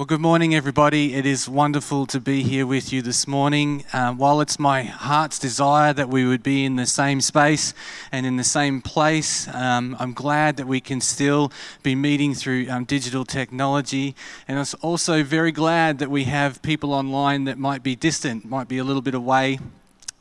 [0.00, 1.12] Well, good morning, everybody.
[1.12, 3.84] It is wonderful to be here with you this morning.
[3.92, 7.74] Um, while it's my heart's desire that we would be in the same space
[8.10, 11.52] and in the same place, um, I'm glad that we can still
[11.82, 14.16] be meeting through um, digital technology.
[14.48, 18.68] And I'm also very glad that we have people online that might be distant, might
[18.68, 19.58] be a little bit away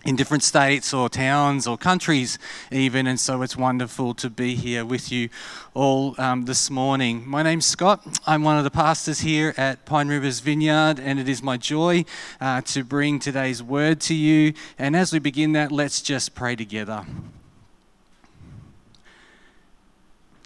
[0.05, 2.39] in different states or towns or countries,
[2.71, 3.05] even.
[3.05, 5.29] And so it's wonderful to be here with you
[5.73, 7.27] all um, this morning.
[7.27, 8.21] My name's Scott.
[8.25, 12.05] I'm one of the pastors here at Pine Rivers Vineyard, and it is my joy
[12.40, 14.54] uh, to bring today's word to you.
[14.77, 17.05] And as we begin that, let's just pray together.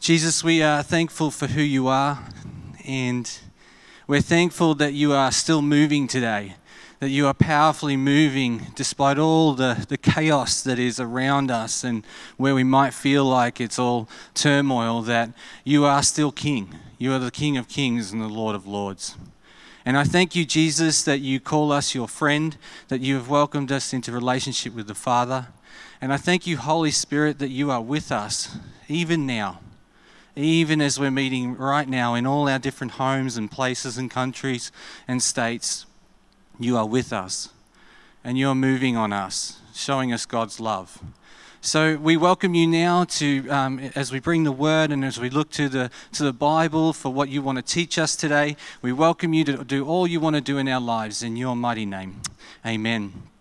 [0.02, 2.27] Jesus, we are thankful for who you are,
[2.85, 3.31] and
[4.08, 6.55] we're thankful that you are still moving today
[7.03, 12.05] that you are powerfully moving despite all the, the chaos that is around us and
[12.38, 15.30] where we might feel like it's all turmoil, that
[15.66, 16.73] you are still King.
[16.97, 19.17] You are the King of Kings and the Lord of Lords.
[19.85, 22.55] And I thank you, Jesus, that you call us your friend,
[22.88, 25.47] that you have welcomed us into relationship with the Father.
[26.00, 28.56] And I thank you, Holy Spirit, that you are with us
[28.88, 29.59] even now,
[30.38, 34.72] even as we're meeting right now in all our different homes and places and countries
[35.06, 35.85] and states
[36.59, 37.50] you are with us
[38.23, 41.02] and you're moving on us, showing us God's love.
[41.62, 45.30] So we welcome you now to, um, as we bring the word and as we
[45.30, 48.92] look to the, to the Bible for what you want to teach us today, we
[48.92, 51.86] welcome you to do all you want to do in our lives in your mighty
[51.86, 52.22] name.
[52.66, 53.33] Amen.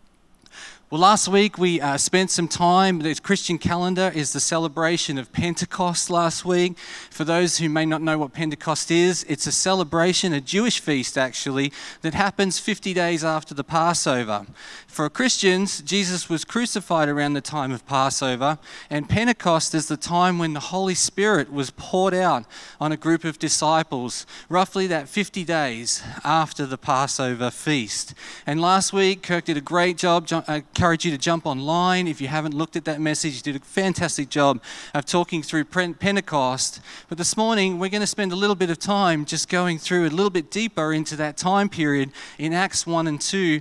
[0.93, 2.99] Well, last week we uh, spent some time.
[2.99, 6.77] The Christian calendar is the celebration of Pentecost last week.
[7.09, 11.17] For those who may not know what Pentecost is, it's a celebration, a Jewish feast
[11.17, 14.45] actually, that happens 50 days after the Passover.
[14.87, 18.59] For Christians, Jesus was crucified around the time of Passover,
[18.91, 22.45] and Pentecost is the time when the Holy Spirit was poured out
[22.79, 28.13] on a group of disciples, roughly that 50 days after the Passover feast.
[28.47, 30.29] And last week, Kirk did a great job.
[30.47, 32.09] I encourage you to jump online.
[32.09, 34.61] If you haven't looked at that message, he did a fantastic job
[34.95, 36.81] of talking through Pentecost.
[37.09, 40.09] But this morning, we're going to spend a little bit of time just going through
[40.09, 43.61] a little bit deeper into that time period in Acts 1 and 2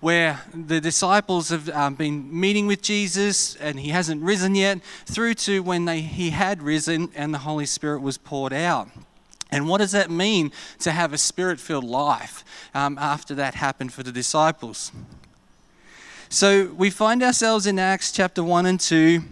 [0.00, 5.34] where the disciples have um, been meeting with Jesus and he hasn't risen yet, through
[5.34, 8.88] to when they, he had risen and the Holy Spirit was poured out.
[9.50, 13.92] And what does that mean to have a spirit filled life um, after that happened
[13.92, 14.90] for the disciples?
[16.32, 19.22] So we find ourselves in Acts chapter 1 and 2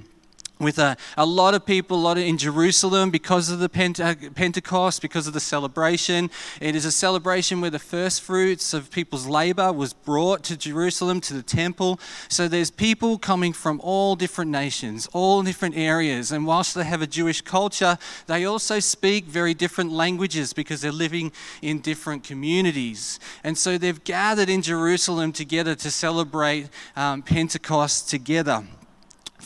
[0.61, 4.35] with a, a lot of people, a lot of, in Jerusalem because of the Pente-
[4.35, 6.31] Pentecost, because of the celebration.
[6.61, 11.21] It is a celebration where the first fruits of people's labor was brought to Jerusalem,
[11.23, 11.99] to the temple.
[12.29, 16.31] So there's people coming from all different nations, all different areas.
[16.31, 17.97] And whilst they have a Jewish culture,
[18.27, 21.33] they also speak very different languages because they're living
[21.63, 23.19] in different communities.
[23.43, 28.65] And so they've gathered in Jerusalem together to celebrate um, Pentecost together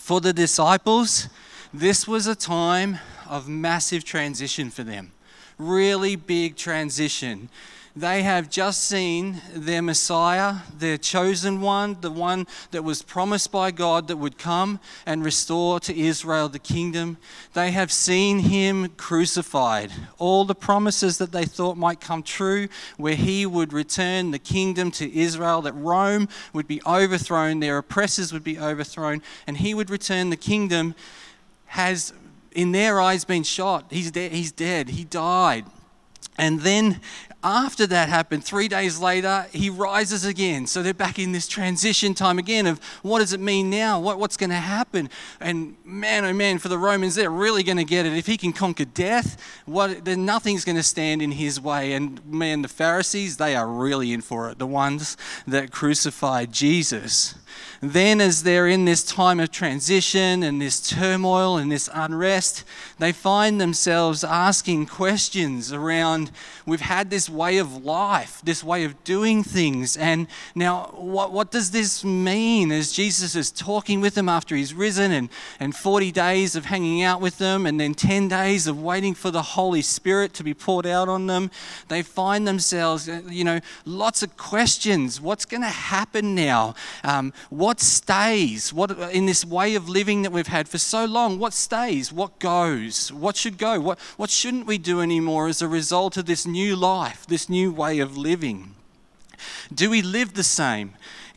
[0.04, 1.30] for the disciples,
[1.72, 5.10] this was a time of massive transition for them.
[5.56, 7.48] Really big transition.
[7.96, 13.70] They have just seen their Messiah, their chosen one, the one that was promised by
[13.70, 17.18] God that would come and restore to Israel the kingdom.
[17.52, 19.92] They have seen him crucified.
[20.18, 22.66] All the promises that they thought might come true,
[22.96, 28.32] where he would return the kingdom to Israel, that Rome would be overthrown, their oppressors
[28.32, 30.96] would be overthrown, and he would return the kingdom,
[31.66, 32.12] has
[32.50, 33.86] in their eyes been shot.
[33.90, 34.32] He's dead.
[34.32, 34.88] He's dead.
[34.88, 35.66] He died.
[36.36, 37.00] And then
[37.44, 40.66] after that happened, three days later, he rises again.
[40.66, 44.00] So they're back in this transition time again of what does it mean now?
[44.00, 45.10] What, what's going to happen?
[45.40, 48.14] And man, oh man, for the Romans, they're really going to get it.
[48.14, 51.92] If he can conquer death, what, then nothing's going to stand in his way.
[51.92, 54.58] And man, the Pharisees, they are really in for it.
[54.58, 55.16] The ones
[55.46, 57.34] that crucified Jesus.
[57.80, 62.64] Then, as they're in this time of transition and this turmoil and this unrest,
[62.98, 66.30] they find themselves asking questions around
[66.66, 69.96] we've had this way of life, this way of doing things.
[69.96, 74.72] And now, what, what does this mean as Jesus is talking with them after he's
[74.72, 75.28] risen and,
[75.60, 79.30] and 40 days of hanging out with them and then 10 days of waiting for
[79.30, 81.50] the Holy Spirit to be poured out on them?
[81.88, 85.20] They find themselves, you know, lots of questions.
[85.20, 86.74] What's going to happen now?
[87.02, 88.72] Um, what stays?
[88.72, 91.38] What in this way of living that we've had for so long?
[91.38, 92.12] What stays?
[92.12, 93.12] What goes?
[93.12, 93.80] What should go?
[93.80, 97.72] What what shouldn't we do anymore as a result of this new life, this new
[97.72, 98.74] way of living?
[99.72, 100.94] Do we live the same?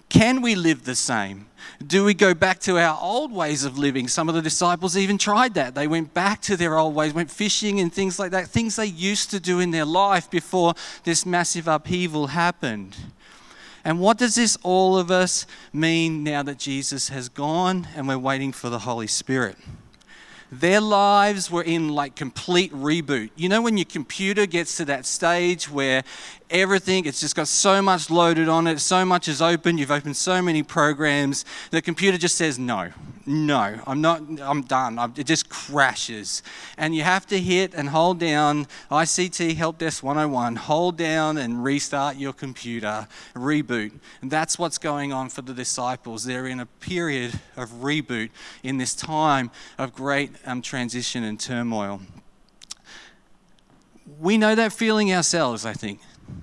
[0.10, 1.48] Can we live the same?
[1.86, 4.08] Do we go back to our old ways of living?
[4.08, 5.76] Some of the disciples even tried that.
[5.76, 8.86] They went back to their old ways, went fishing and things like that, things they
[8.86, 10.74] used to do in their life before
[11.04, 12.96] this massive upheaval happened.
[13.88, 18.18] And what does this all of us mean now that Jesus has gone and we're
[18.18, 19.56] waiting for the Holy Spirit?
[20.50, 23.30] their lives were in like complete reboot.
[23.36, 26.04] You know, when your computer gets to that stage where
[26.50, 27.06] everything.
[27.06, 29.78] It's just got so much loaded on it, so much is open.
[29.78, 31.46] You've opened so many programs.
[31.72, 32.92] The computer just says no,
[33.28, 34.98] no, I'm not, I'm done.
[35.18, 36.42] it just crashes.
[36.78, 41.62] And you have to hit and hold down ICT Help Desk 101, hold down and
[41.62, 43.92] restart your computer, reboot.
[44.22, 46.24] And that's what's going on for the disciples.
[46.24, 48.30] They're in a period of reboot
[48.64, 52.00] in this time of great um, transition and turmoil.
[54.22, 56.00] We know that feeling ourselves, I think.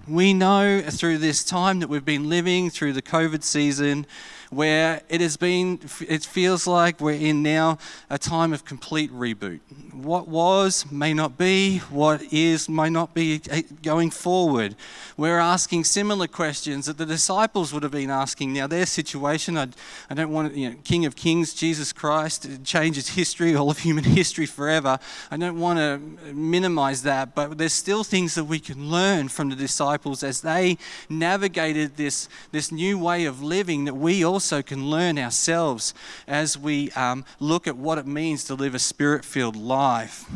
[0.07, 4.07] We know through this time that we've been living through the COVID season
[4.55, 7.79] where it has been, it feels like we're in now
[8.11, 9.61] a time of complete reboot.
[9.93, 14.77] What was may not be, what is may not be eh, going forward.
[15.17, 18.53] We're asking similar questions that the disciples would have been asking.
[18.53, 19.69] Now, their situation, I,
[20.11, 24.05] I don't want, you know, King of Kings, Jesus Christ, changes history, all of human
[24.21, 24.99] history forever.
[25.31, 25.99] I don't want to
[26.33, 30.79] minimize that, but there's still things that we can learn from the disciples as they
[31.09, 35.95] navigated this, this new way of living that we also also can learn ourselves
[36.29, 40.27] as we um, look at what it means to live a spirit filled life.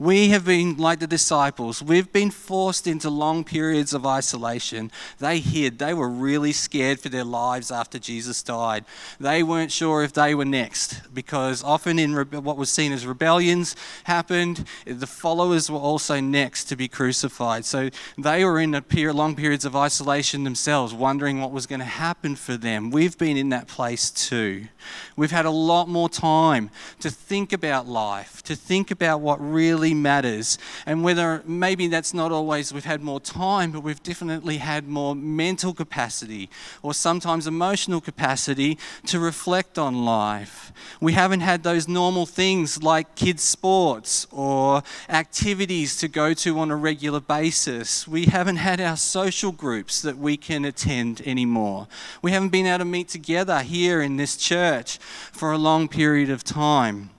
[0.00, 1.82] We have been like the disciples.
[1.82, 4.90] We've been forced into long periods of isolation.
[5.18, 5.78] They hid.
[5.78, 8.86] They were really scared for their lives after Jesus died.
[9.20, 13.76] They weren't sure if they were next because often in what was seen as rebellions
[14.04, 17.66] happened, the followers were also next to be crucified.
[17.66, 21.84] So they were in period, long periods of isolation themselves, wondering what was going to
[21.84, 22.90] happen for them.
[22.90, 24.68] We've been in that place too.
[25.14, 26.70] We've had a lot more time
[27.00, 30.58] to think about life, to think about what really really matters.
[30.86, 35.14] And whether maybe that's not always we've had more time, but we've definitely had more
[35.14, 36.48] mental capacity
[36.82, 40.72] or sometimes emotional capacity to reflect on life.
[41.00, 46.70] We haven't had those normal things like kids' sports or activities to go to on
[46.70, 48.06] a regular basis.
[48.08, 51.86] We haven't had our social groups that we can attend anymore.
[52.22, 54.98] We haven't been able to meet together here in this church
[55.32, 57.10] for a long period of time.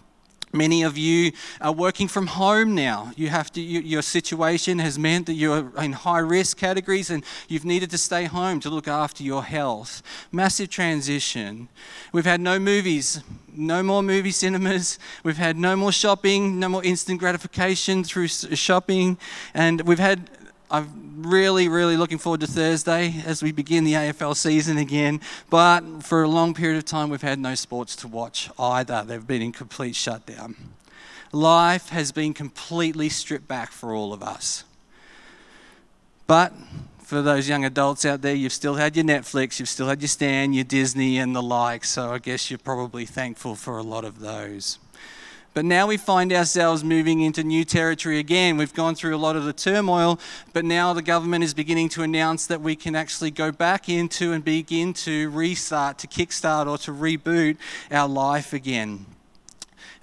[0.53, 1.31] Many of you
[1.61, 3.13] are working from home now.
[3.15, 7.23] You have to, you, your situation has meant that you're in high risk categories and
[7.47, 10.03] you've needed to stay home to look after your health.
[10.31, 11.69] Massive transition.
[12.11, 13.21] We've had no movies,
[13.55, 14.99] no more movie cinemas.
[15.23, 19.17] We've had no more shopping, no more instant gratification through shopping.
[19.53, 20.29] And we've had
[20.71, 25.19] I'm really, really looking forward to Thursday as we begin the AFL season again.
[25.49, 29.03] But for a long period of time, we've had no sports to watch either.
[29.05, 30.55] They've been in complete shutdown.
[31.33, 34.63] Life has been completely stripped back for all of us.
[36.25, 36.53] But
[37.03, 40.07] for those young adults out there, you've still had your Netflix, you've still had your
[40.07, 41.83] Stan, your Disney, and the like.
[41.83, 44.79] So I guess you're probably thankful for a lot of those.
[45.53, 48.55] But now we find ourselves moving into new territory again.
[48.55, 50.17] We've gone through a lot of the turmoil,
[50.53, 54.31] but now the government is beginning to announce that we can actually go back into
[54.31, 57.57] and begin to restart, to kickstart, or to reboot
[57.91, 59.05] our life again.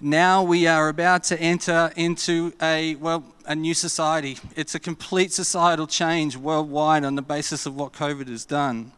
[0.02, 4.36] Now we are about to enter into a, well, a new society.
[4.54, 8.92] It's a complete societal change worldwide on the basis of what COVID has done.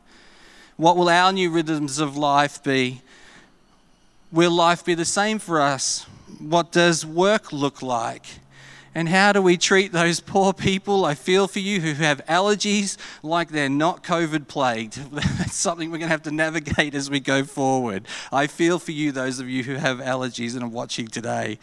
[0.77, 3.03] What will our new rhythms of life be?
[4.33, 6.07] Will life be the same for us?
[6.41, 8.25] what does work look like?
[8.93, 11.05] And how do we treat those poor people?
[11.05, 14.95] I feel for you who have allergies like they're not COVID plagued.
[15.13, 18.09] That's something we're going to have to navigate as we go forward.
[18.33, 21.61] I feel for you, those of you who have allergies and are watching today.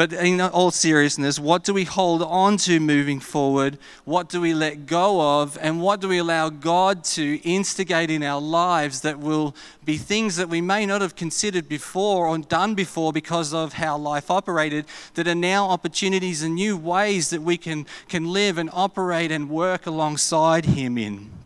[0.00, 3.76] But in all seriousness, what do we hold on to moving forward?
[4.06, 5.58] What do we let go of?
[5.60, 9.54] And what do we allow God to instigate in our lives that will
[9.84, 13.98] be things that we may not have considered before or done before because of how
[13.98, 18.70] life operated, that are now opportunities and new ways that we can, can live and
[18.72, 21.39] operate and work alongside Him in?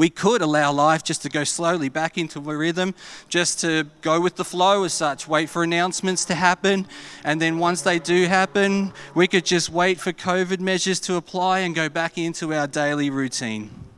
[0.00, 2.94] We could allow life just to go slowly back into a rhythm,
[3.28, 6.86] just to go with the flow as such, wait for announcements to happen,
[7.22, 11.58] and then once they do happen, we could just wait for COVID measures to apply
[11.58, 13.89] and go back into our daily routine.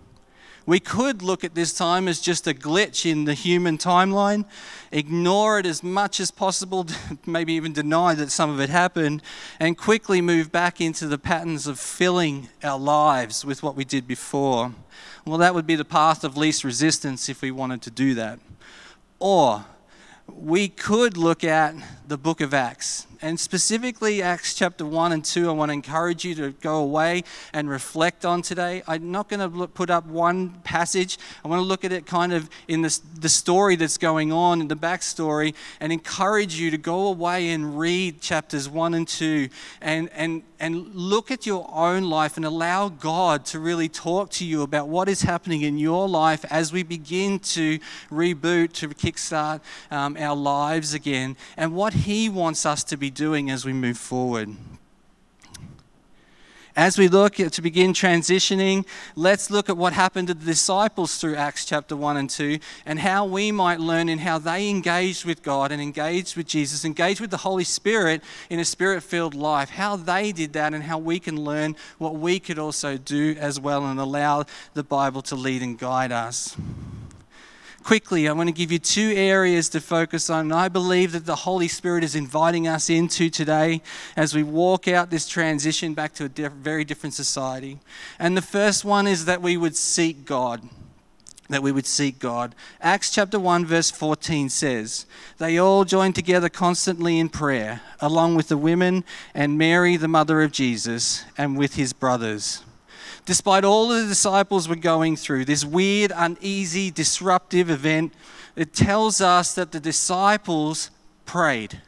[0.64, 4.45] We could look at this time as just a glitch in the human timeline,
[4.92, 6.87] ignore it as much as possible,
[7.26, 9.23] maybe even deny that some of it happened,
[9.59, 14.07] and quickly move back into the patterns of filling our lives with what we did
[14.07, 14.73] before.
[15.26, 18.38] Well, that would be the path of least resistance if we wanted to do that.
[19.19, 19.64] Or
[20.28, 21.75] we could look at
[22.07, 26.24] the book of Acts and specifically Acts chapter 1 and 2, I want to encourage
[26.24, 28.82] you to go away and reflect on today.
[28.88, 31.18] I'm not going to put up one passage.
[31.44, 34.60] I want to look at it kind of in the, the story that's going on,
[34.60, 39.48] in the backstory, and encourage you to go away and read chapters 1 and 2
[39.80, 44.44] and, and, and look at your own life and allow God to really talk to
[44.44, 47.78] you about what is happening in your life as we begin to
[48.10, 49.60] reboot, to kickstart
[49.92, 53.99] um, our lives again, and what He wants us to be doing as we move
[53.99, 54.57] forward.
[56.75, 61.19] As we look at, to begin transitioning, let's look at what happened to the disciples
[61.19, 65.26] through Acts chapter 1 and 2 and how we might learn in how they engaged
[65.26, 69.35] with God and engaged with Jesus, engaged with the Holy Spirit in a spirit filled
[69.35, 73.37] life, how they did that and how we can learn what we could also do
[73.38, 76.57] as well and allow the Bible to lead and guide us
[77.82, 80.52] quickly, I want to give you two areas to focus on.
[80.52, 83.82] I believe that the Holy Spirit is inviting us into today
[84.16, 87.78] as we walk out this transition back to a diff- very different society.
[88.18, 90.62] And the first one is that we would seek God.
[91.48, 92.54] That we would seek God.
[92.80, 95.06] Acts chapter 1, verse 14 says,
[95.38, 100.42] They all joined together constantly in prayer, along with the women and Mary, the mother
[100.42, 102.62] of Jesus, and with his brothers
[103.24, 108.12] despite all the disciples were going through, this weird, uneasy, disruptive event,
[108.56, 110.90] it tells us that the disciples
[111.24, 111.80] prayed.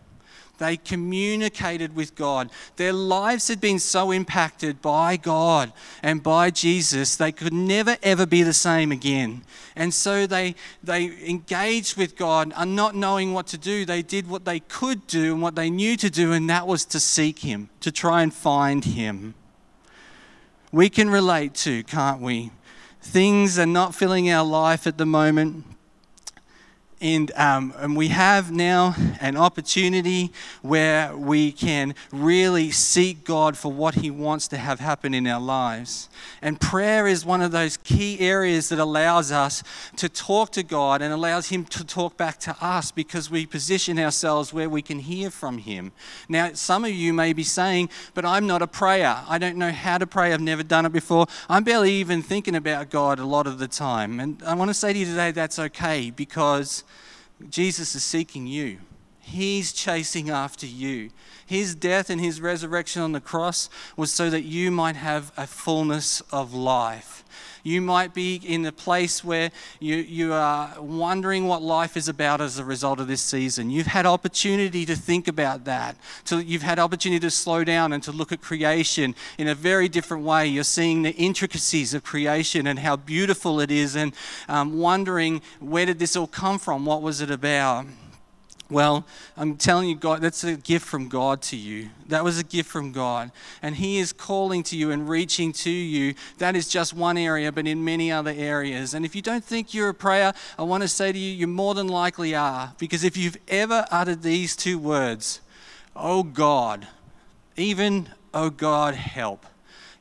[0.58, 2.48] They communicated with God.
[2.76, 8.24] Their lives had been so impacted by God and by Jesus, they could never ever
[8.24, 9.42] be the same again.
[9.74, 13.84] And so they, they engaged with God and not knowing what to do.
[13.84, 16.84] They did what they could do and what they knew to do, and that was
[16.86, 19.34] to seek Him, to try and find Him
[20.74, 22.50] we can relate to, can't we?
[23.00, 25.64] Things are not filling our life at the moment.
[27.04, 30.32] And, um, and we have now an opportunity
[30.62, 35.40] where we can really seek God for what He wants to have happen in our
[35.40, 36.08] lives.
[36.40, 39.62] And prayer is one of those key areas that allows us
[39.96, 43.98] to talk to God and allows Him to talk back to us because we position
[43.98, 45.92] ourselves where we can hear from Him.
[46.26, 49.18] Now, some of you may be saying, But I'm not a prayer.
[49.28, 50.32] I don't know how to pray.
[50.32, 51.26] I've never done it before.
[51.50, 54.20] I'm barely even thinking about God a lot of the time.
[54.20, 56.82] And I want to say to you today that's okay because
[57.48, 58.78] Jesus is seeking you.
[59.24, 61.10] He's chasing after you.
[61.46, 65.46] His death and his resurrection on the cross was so that you might have a
[65.46, 67.24] fullness of life.
[67.62, 69.50] You might be in a place where
[69.80, 73.70] you, you are wondering what life is about as a result of this season.
[73.70, 75.96] You've had opportunity to think about that.
[76.26, 79.88] To, you've had opportunity to slow down and to look at creation in a very
[79.88, 80.46] different way.
[80.46, 84.12] You're seeing the intricacies of creation and how beautiful it is and
[84.46, 86.84] um, wondering where did this all come from?
[86.84, 87.86] What was it about?
[88.70, 89.04] Well,
[89.36, 91.90] I'm telling you, God, that's a gift from God to you.
[92.08, 93.30] That was a gift from God.
[93.60, 96.14] And He is calling to you and reaching to you.
[96.38, 98.94] That is just one area, but in many other areas.
[98.94, 101.46] And if you don't think you're a prayer, I want to say to you, you
[101.46, 102.72] more than likely are.
[102.78, 105.40] Because if you've ever uttered these two words,
[105.94, 106.88] oh God,
[107.56, 109.44] even, oh God, help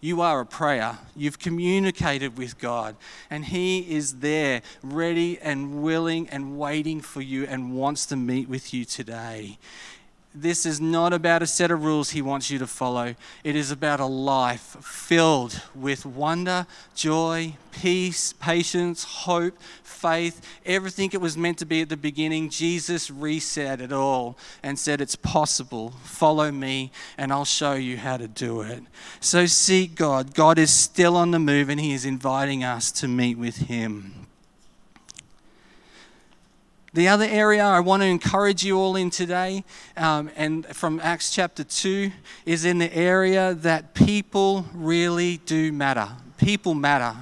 [0.03, 0.98] you are a prayer.
[1.15, 2.98] You've communicated with God,
[3.29, 8.50] and He is there, ready and willing and waiting for you and wants to meet
[8.50, 9.57] with you today.
[10.35, 13.15] This is not about a set of rules he wants you to follow.
[13.43, 21.21] It is about a life filled with wonder, joy, peace, patience, hope, faith, everything it
[21.21, 22.49] was meant to be at the beginning.
[22.49, 25.91] Jesus reset it all and said, It's possible.
[26.03, 28.83] Follow me, and I'll show you how to do it.
[29.19, 30.33] So seek God.
[30.33, 34.27] God is still on the move, and He is inviting us to meet with Him.
[36.93, 39.63] The other area I want to encourage you all in today,
[39.97, 42.12] um, and from Acts chapter 2,
[42.45, 46.09] is in the area that people really do matter.
[46.38, 47.17] People matter.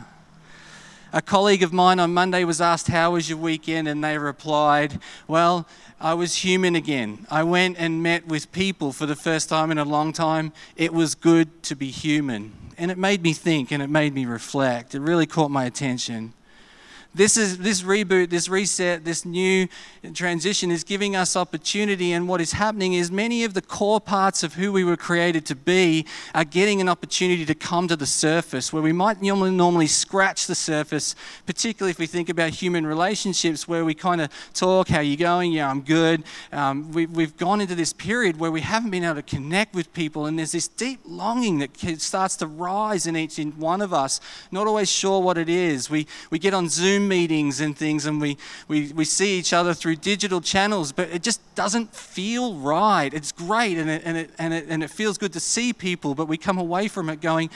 [1.13, 3.87] A colleague of mine on Monday was asked, How was your weekend?
[3.87, 5.65] And they replied, Well,
[6.01, 7.25] I was human again.
[7.29, 10.51] I went and met with people for the first time in a long time.
[10.75, 12.51] It was good to be human.
[12.77, 14.95] And it made me think and it made me reflect.
[14.95, 16.33] It really caught my attention
[17.13, 19.67] this is this reboot, this reset, this new
[20.13, 22.13] transition is giving us opportunity.
[22.13, 25.45] And what is happening is many of the core parts of who we were created
[25.47, 29.51] to be are getting an opportunity to come to the surface where we might normally,
[29.51, 31.15] normally scratch the surface,
[31.45, 35.17] particularly if we think about human relationships where we kind of talk, how are you
[35.17, 35.51] going?
[35.51, 36.23] Yeah, I'm good.
[36.53, 39.93] Um, we, we've gone into this period where we haven't been able to connect with
[39.93, 43.93] people, and there's this deep longing that starts to rise in each in one of
[43.93, 44.21] us.
[44.49, 45.89] Not always sure what it is.
[45.89, 49.73] We we get on Zoom meetings and things, and we we we see each other
[49.73, 53.13] through digital channels, but it just doesn't feel right.
[53.13, 56.15] It's great, and it and it and it, and it feels good to see people,
[56.15, 57.49] but we come away from it going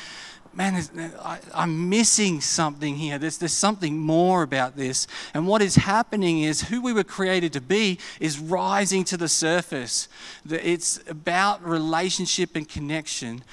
[0.55, 0.81] man,
[1.21, 3.17] I, am missing something here.
[3.17, 5.05] There's, there's something more about this.
[5.33, 9.27] And what is happening is who we were created to be is rising to the
[9.27, 10.07] surface.
[10.49, 13.43] It's about relationship and connection.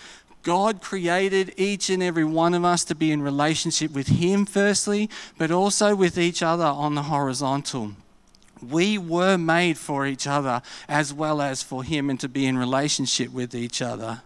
[0.42, 5.08] God created each and every one of us to be in relationship with Him, firstly,
[5.38, 7.92] but also with each other on the horizontal.
[8.60, 12.58] We were made for each other as well as for Him and to be in
[12.58, 14.22] relationship with each other.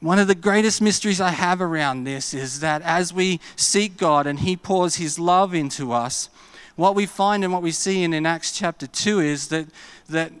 [0.00, 4.26] One of the greatest mysteries I have around this is that as we seek God
[4.26, 6.28] and He pours His love into us,
[6.76, 9.66] what we find and what we see in, in Acts chapter 2 is that,
[10.08, 10.32] that,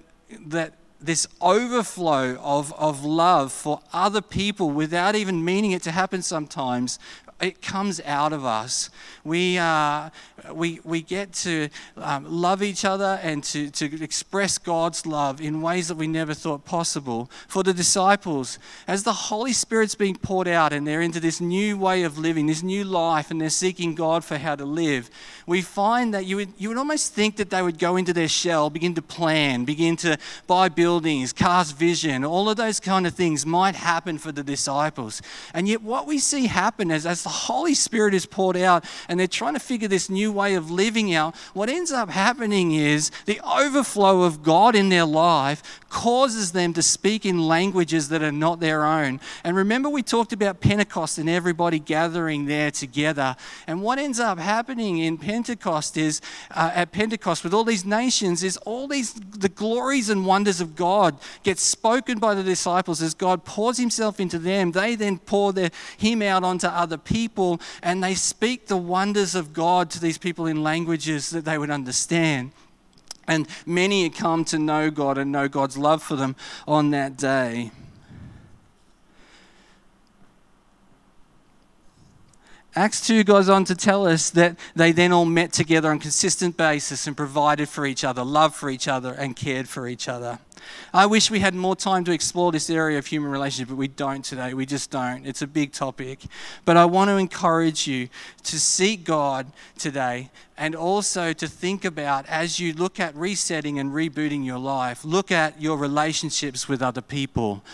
[0.46, 6.22] that this overflow of, of love for other people without even meaning it to happen
[6.22, 6.98] sometimes
[7.40, 8.90] it comes out of us.
[9.24, 10.10] We, uh,
[10.52, 15.60] we, we get to um, love each other and to, to express God's love in
[15.60, 17.30] ways that we never thought possible.
[17.48, 21.76] For the disciples, as the Holy Spirit's being poured out and they're into this new
[21.76, 25.10] way of living, this new life, and they're seeking God for how to live,
[25.46, 28.28] we find that you would, you would almost think that they would go into their
[28.28, 33.14] shell, begin to plan, begin to buy buildings, cast vision, all of those kind of
[33.14, 35.20] things might happen for the disciples.
[35.52, 39.18] And yet, what we see happen is as the Holy Spirit is poured out and
[39.18, 43.10] they're trying to figure this new way of living out, what ends up happening is
[43.26, 48.32] the overflow of God in their life causes them to speak in languages that are
[48.32, 49.20] not their own.
[49.42, 53.36] And remember, we talked about Pentecost and everybody gathering there together.
[53.66, 58.42] And what ends up happening in Pentecost is, uh, at Pentecost, with all these nations,
[58.42, 63.14] is all these, the glories and wonders of God get spoken by the disciples as
[63.14, 64.72] God pours himself into them.
[64.72, 67.13] They then pour their, him out onto other people
[67.82, 71.70] and they speak the wonders of God to these people in languages that they would
[71.70, 72.52] understand.
[73.26, 77.16] And many had come to know God and know God's love for them on that
[77.16, 77.70] day.
[82.76, 86.56] Acts 2 goes on to tell us that they then all met together on consistent
[86.56, 90.40] basis and provided for each other, loved for each other, and cared for each other.
[90.92, 93.88] I wish we had more time to explore this area of human relationship, but we
[93.88, 94.54] don't today.
[94.54, 95.26] We just don't.
[95.26, 96.20] It's a big topic.
[96.64, 98.08] But I want to encourage you
[98.44, 99.46] to seek God
[99.78, 105.04] today and also to think about as you look at resetting and rebooting your life,
[105.04, 107.64] look at your relationships with other people.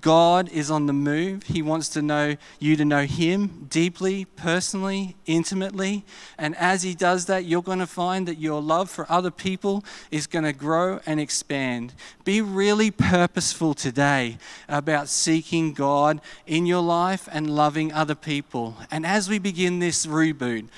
[0.00, 1.44] God is on the move.
[1.44, 6.04] He wants to know you to know Him deeply, personally, intimately.
[6.36, 9.84] And as He does that, you're going to find that your love for other people
[10.10, 11.94] is going to grow and expand.
[12.28, 14.36] Be really purposeful today
[14.68, 18.76] about seeking God in your life and loving other people.
[18.90, 20.68] And as we begin this reboot,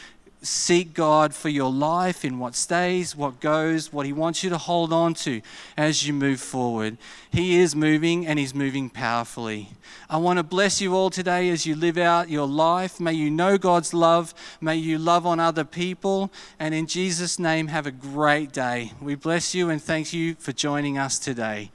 [0.43, 4.59] seek God for your life in what stays, what goes, what He wants you to
[4.59, 5.43] hold on to
[5.77, 6.97] as you move forward.
[7.31, 9.71] He is moving and He's moving powerfully.
[10.09, 12.99] I want to bless you all today as you live out your life.
[12.99, 14.35] May you know God's love.
[14.61, 16.31] May you love on other people.
[16.59, 18.93] And in Jesus' name, have a great day.
[19.01, 21.71] We bless you and thank you for joining us today.